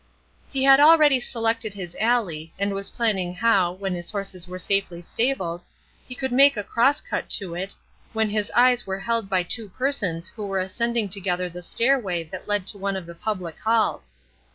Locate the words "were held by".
8.87-9.43